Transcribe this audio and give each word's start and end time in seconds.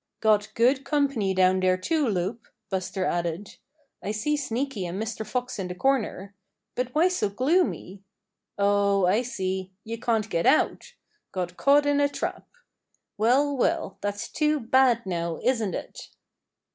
"Got 0.19 0.51
good 0.55 0.83
company 0.83 1.35
down 1.35 1.59
there, 1.59 1.77
too, 1.77 2.07
Loup," 2.07 2.47
Buster 2.71 3.05
added. 3.05 3.57
"I 4.01 4.09
see 4.09 4.35
Sneaky 4.35 4.87
and 4.87 4.99
Mr. 4.99 5.23
Fox 5.23 5.59
in 5.59 5.67
the 5.67 5.75
corner. 5.75 6.33
But 6.73 6.95
why 6.95 7.07
so 7.07 7.29
gloomy? 7.29 8.01
Oh, 8.57 9.05
I 9.05 9.21
see, 9.21 9.71
you 9.83 9.99
can't 9.99 10.27
get 10.27 10.47
out! 10.47 10.95
Got 11.31 11.55
caught 11.55 11.85
in 11.85 12.01
a 12.01 12.09
trap. 12.09 12.47
Well, 13.19 13.55
well, 13.55 13.99
that's 14.01 14.27
too 14.27 14.59
bad 14.59 15.05
now, 15.05 15.39
isn't 15.43 15.75
it?" 15.75 16.09